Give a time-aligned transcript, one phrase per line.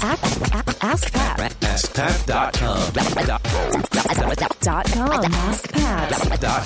[0.00, 1.40] Ask Pat.
[1.60, 2.92] AskPat.com.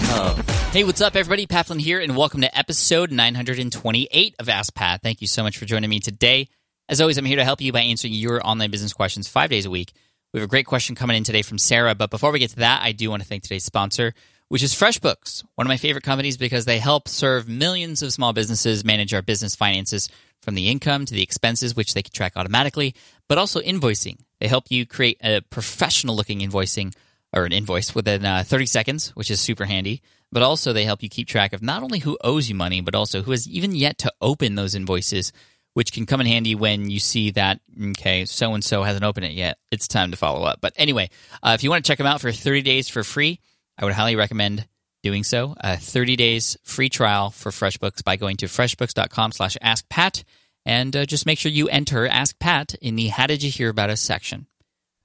[0.07, 0.45] Com.
[0.73, 1.47] Hey, what's up, everybody?
[1.47, 5.01] Pat Flynn here, and welcome to episode 928 of Ask Pat.
[5.01, 6.49] Thank you so much for joining me today.
[6.91, 9.65] As always, I'm here to help you by answering your online business questions five days
[9.65, 9.93] a week.
[10.35, 12.57] We have a great question coming in today from Sarah, but before we get to
[12.57, 14.13] that, I do want to thank today's sponsor,
[14.49, 18.35] which is FreshBooks, one of my favorite companies because they help serve millions of small
[18.35, 20.11] businesses manage our business finances
[20.43, 22.95] from the income to the expenses, which they can track automatically,
[23.29, 24.19] but also invoicing.
[24.41, 26.95] They help you create a professional looking invoicing
[27.33, 30.03] or an invoice within uh, 30 seconds, which is super handy.
[30.31, 32.95] But also, they help you keep track of not only who owes you money, but
[32.95, 35.33] also who has even yet to open those invoices,
[35.75, 39.27] which can come in handy when you see that, okay, so and so hasn't opened
[39.27, 39.59] it yet.
[39.71, 40.61] It's time to follow up.
[40.61, 41.11] But anyway,
[41.43, 43.41] uh, if you want to check them out for 30 days for free,
[43.79, 44.67] I would highly recommend
[45.03, 45.55] doing so.
[45.61, 50.25] A 30 days free trial for FreshBooks by going to freshbooks.com slash askpat
[50.65, 53.69] and uh, just make sure you enter Ask Pat in the How Did You Hear
[53.69, 54.47] About Us section.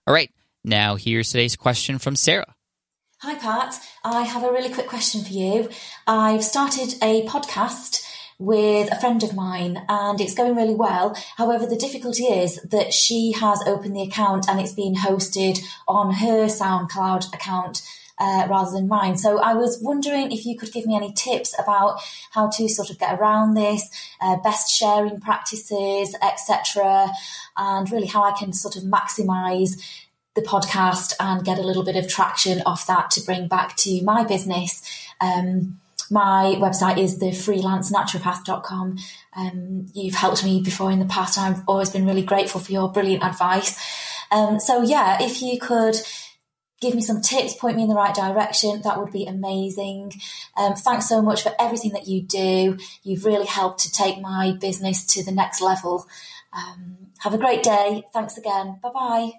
[0.05, 0.31] All right,
[0.63, 2.55] now here's today's question from Sarah.
[3.21, 3.79] Hi, Pat.
[4.03, 5.69] I have a really quick question for you.
[6.05, 8.03] I've started a podcast
[8.39, 11.17] with a friend of mine and it's going really well.
[11.37, 16.13] However, the difficulty is that she has opened the account and it's being hosted on
[16.15, 17.81] her SoundCloud account
[18.19, 19.17] uh, rather than mine.
[19.17, 21.99] So I was wondering if you could give me any tips about
[22.31, 23.89] how to sort of get around this,
[24.21, 27.11] uh, best sharing practices, etc.,
[27.55, 29.81] and really how I can sort of maximize
[30.35, 34.03] the podcast and get a little bit of traction off that to bring back to
[34.03, 34.83] my business.
[35.19, 35.79] Um,
[36.09, 38.97] my website is the freelancenaturopath.com.
[39.35, 41.37] Um, you've helped me before in the past.
[41.37, 43.77] I've always been really grateful for your brilliant advice.
[44.31, 45.95] Um, so yeah, if you could
[46.81, 50.13] give me some tips, point me in the right direction, that would be amazing.
[50.55, 52.77] Um, thanks so much for everything that you do.
[53.03, 56.05] You've really helped to take my business to the next level.
[56.53, 58.03] Um, have a great day.
[58.13, 58.79] Thanks again.
[58.81, 59.31] Bye bye.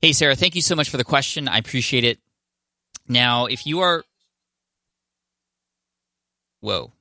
[0.00, 1.48] Hey, Sarah, thank you so much for the question.
[1.48, 2.18] I appreciate it.
[3.08, 4.04] Now, if you are.
[6.60, 6.92] Whoa.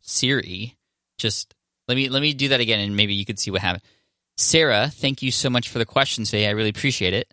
[0.00, 0.76] Siri,
[1.18, 1.54] just
[1.88, 3.82] let me let me do that again and maybe you could see what happened.
[4.36, 6.46] Sarah, thank you so much for the question today.
[6.46, 7.32] I really appreciate it.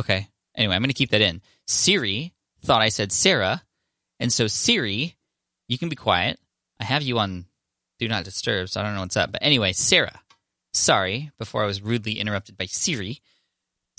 [0.00, 0.28] Okay.
[0.56, 1.42] Anyway, I'm going to keep that in.
[1.66, 2.32] Siri
[2.64, 3.62] thought I said Sarah,
[4.18, 5.16] and so Siri,
[5.68, 6.38] you can be quiet.
[6.80, 7.44] I have you on
[7.98, 9.30] do not disturb, so I don't know what's up.
[9.30, 10.20] But anyway, Sarah,
[10.72, 13.20] sorry before I was rudely interrupted by Siri.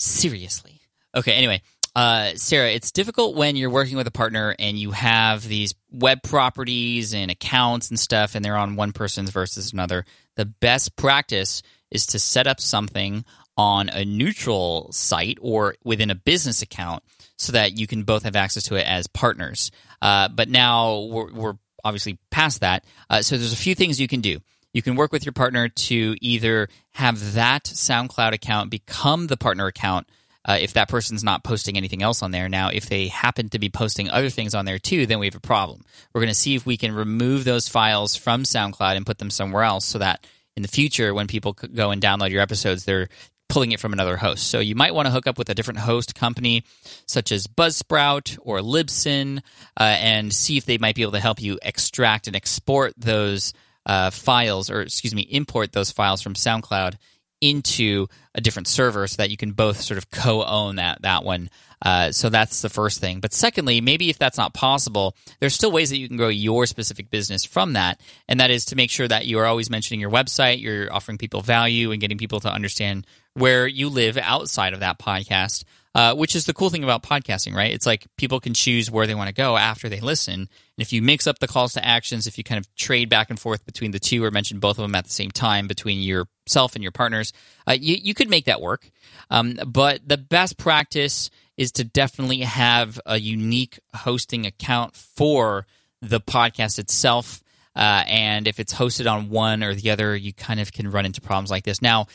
[0.00, 0.80] Seriously.
[1.14, 1.62] Okay, anyway,
[1.94, 6.22] uh, Sarah, it's difficult when you're working with a partner and you have these web
[6.24, 10.04] properties and accounts and stuff, and they're on one person's versus another.
[10.34, 11.62] The best practice
[11.92, 13.24] is to set up something
[13.56, 17.02] on a neutral site or within a business account
[17.36, 19.70] so that you can both have access to it as partners.
[20.00, 21.54] Uh, but now we're, we're,
[21.84, 22.84] obviously past that.
[23.10, 24.38] Uh, so there's a few things you can do.
[24.72, 29.66] You can work with your partner to either have that SoundCloud account become the partner
[29.66, 30.08] account
[30.44, 32.48] uh, if that person's not posting anything else on there.
[32.48, 35.34] Now, if they happen to be posting other things on there too, then we have
[35.34, 35.84] a problem.
[36.12, 39.30] We're going to see if we can remove those files from SoundCloud and put them
[39.30, 40.26] somewhere else so that
[40.56, 43.08] in the future, when people go and download your episodes, they're
[43.52, 44.48] pulling it from another host.
[44.48, 46.64] So you might want to hook up with a different host company,
[47.04, 49.42] such as Buzzsprout or Libsyn,
[49.78, 53.52] uh, and see if they might be able to help you extract and export those
[53.84, 56.94] uh, files, or excuse me, import those files from SoundCloud
[57.42, 61.50] into a different server so that you can both sort of co-own that that one.
[61.84, 63.18] Uh, so that's the first thing.
[63.20, 66.66] But secondly, maybe if that's not possible, there's still ways that you can grow your
[66.66, 70.00] specific business from that, and that is to make sure that you are always mentioning
[70.00, 74.74] your website, you're offering people value, and getting people to understand where you live outside
[74.74, 75.64] of that podcast.
[75.94, 77.70] Uh, which is the cool thing about podcasting, right?
[77.70, 80.32] It's like people can choose where they want to go after they listen.
[80.32, 80.48] And
[80.78, 83.38] if you mix up the calls to actions, if you kind of trade back and
[83.38, 86.76] forth between the two or mention both of them at the same time between yourself
[86.76, 87.34] and your partners,
[87.68, 88.90] uh, you, you could make that work.
[89.30, 95.66] Um, but the best practice is to definitely have a unique hosting account for
[96.00, 97.42] the podcast itself.
[97.74, 101.06] Uh, and if it's hosted on one or the other, you kind of can run
[101.06, 101.82] into problems like this.
[101.82, 102.06] Now,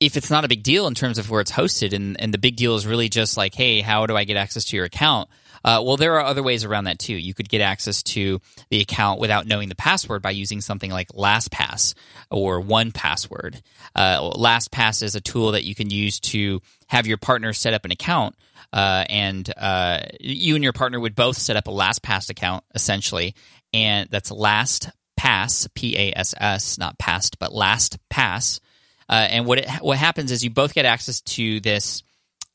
[0.00, 2.38] if it's not a big deal in terms of where it's hosted and, and the
[2.38, 5.28] big deal is really just like hey how do i get access to your account?
[5.64, 7.14] Uh, well there are other ways around that too.
[7.14, 8.40] You could get access to
[8.70, 11.94] the account without knowing the password by using something like lastpass
[12.30, 13.60] or 1Password
[13.96, 17.84] uh, lastpass is a tool that you can use to have your partner set up
[17.84, 18.36] an account
[18.72, 23.34] uh, and uh, you and your partner would both set up a lastpass account essentially
[23.74, 28.60] and that's lastpass p-a-s-s not past but lastpass
[29.08, 32.02] uh, and what it, what happens is you both get access to this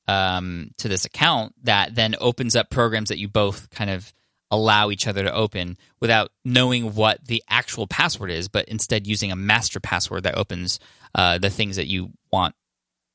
[0.08, 4.14] um, to this account that then opens up programs that you both kind of
[4.52, 9.32] allow each other to open without knowing what the actual password is, but instead using
[9.32, 10.80] a master password that opens
[11.16, 12.54] uh, the things that you want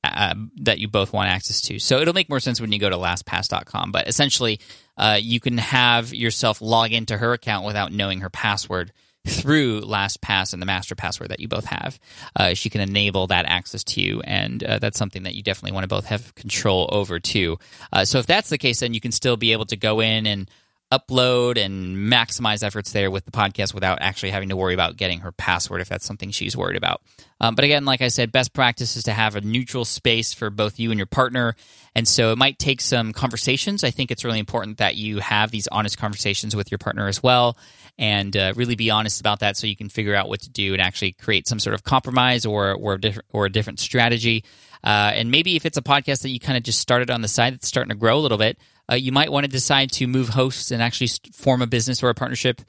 [0.04, 1.78] uh, that you both want access to.
[1.78, 3.92] So it'll make more sense when you go to lastpass.com.
[3.92, 4.60] But essentially,
[4.96, 8.92] uh, you can have yourself log into her account without knowing her password
[9.28, 11.98] through LastPass and the master password that you both have.
[12.36, 15.74] Uh, she can enable that access to you, and uh, that's something that you definitely
[15.74, 17.58] want to both have control over too.
[17.92, 20.26] Uh, so if that's the case, then you can still be able to go in
[20.26, 20.50] and
[20.90, 25.20] upload and maximize efforts there with the podcast without actually having to worry about getting
[25.20, 27.02] her password if that's something she's worried about.
[27.40, 30.48] Um, but again, like I said, best practice is to have a neutral space for
[30.48, 31.54] both you and your partner.
[31.94, 33.84] And so it might take some conversations.
[33.84, 37.22] I think it's really important that you have these honest conversations with your partner as
[37.22, 37.56] well
[37.98, 40.72] and uh, really be honest about that so you can figure out what to do
[40.72, 44.44] and actually create some sort of compromise or, or, a, different, or a different strategy.
[44.84, 47.28] Uh, and maybe if it's a podcast that you kind of just started on the
[47.28, 48.56] side that's starting to grow a little bit,
[48.90, 52.08] uh, you might want to decide to move hosts and actually form a business or
[52.08, 52.62] a partnership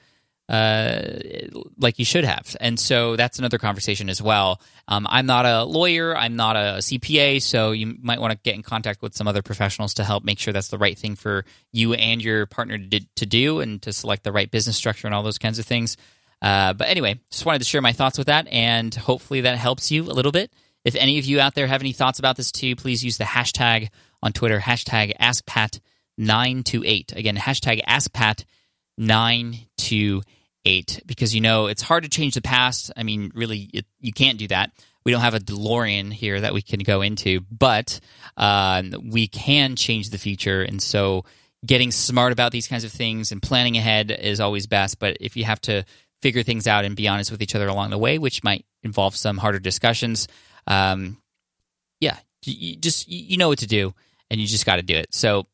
[0.49, 0.99] uh,
[1.77, 2.55] like you should have.
[2.59, 4.59] And so that's another conversation as well.
[4.87, 8.55] Um, I'm not a lawyer, I'm not a CPA, so you might want to get
[8.55, 11.45] in contact with some other professionals to help make sure that's the right thing for
[11.71, 15.13] you and your partner to, to do and to select the right business structure and
[15.13, 15.97] all those kinds of things.
[16.41, 19.91] Uh, but anyway, just wanted to share my thoughts with that, and hopefully that helps
[19.91, 20.51] you a little bit.
[20.83, 23.25] If any of you out there have any thoughts about this too, please use the
[23.25, 23.89] hashtag
[24.23, 25.15] on Twitter, hashtag
[26.19, 27.15] AskPat928.
[27.15, 27.81] Again, hashtag
[28.99, 30.23] AskPat928
[30.65, 32.91] eight because you know it's hard to change the past.
[32.95, 34.71] I mean, really, it, you can't do that.
[35.05, 37.99] We don't have a DeLorean here that we can go into, but
[38.37, 40.61] uh, we can change the future.
[40.61, 41.25] And so,
[41.65, 44.99] getting smart about these kinds of things and planning ahead is always best.
[44.99, 45.85] But if you have to
[46.21, 49.15] figure things out and be honest with each other along the way, which might involve
[49.15, 50.27] some harder discussions,
[50.67, 51.17] um,
[51.99, 53.93] yeah, you just you know what to do,
[54.29, 55.13] and you just got to do it.
[55.13, 55.47] So,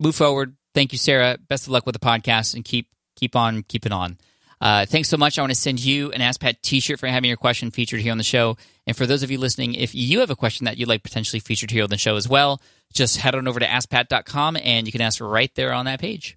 [0.00, 0.56] move forward.
[0.74, 1.38] Thank you, Sarah.
[1.48, 4.18] Best of luck with the podcast, and keep keep on keeping on.
[4.60, 5.38] Uh, thanks so much.
[5.38, 8.00] I want to send you an Ask Pat t shirt for having your question featured
[8.00, 8.56] here on the show.
[8.86, 11.40] And for those of you listening, if you have a question that you'd like potentially
[11.40, 12.60] featured here on the show as well,
[12.92, 16.36] just head on over to askpat.com and you can ask right there on that page.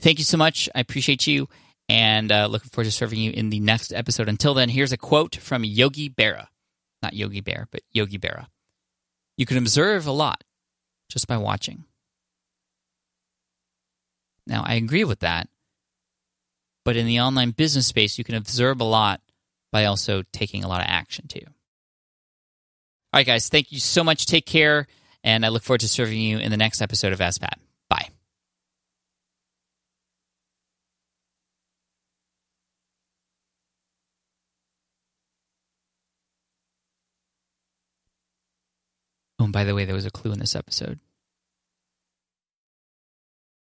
[0.00, 0.68] Thank you so much.
[0.74, 1.48] I appreciate you
[1.88, 4.28] and uh, looking forward to serving you in the next episode.
[4.28, 6.46] Until then, here's a quote from Yogi Berra.
[7.02, 8.46] Not Yogi Bear, but Yogi Berra.
[9.36, 10.44] You can observe a lot
[11.08, 11.84] just by watching.
[14.50, 15.48] Now, I agree with that
[16.84, 19.20] but in the online business space, you can observe a lot
[19.70, 21.44] by also taking a lot of action too.
[23.12, 24.26] All right, guys, thank you so much.
[24.26, 24.86] Take care,
[25.22, 27.54] and I look forward to serving you in the next episode of AskPat.
[27.88, 28.08] Bye.
[39.38, 41.00] Oh, and by the way, there was a clue in this episode.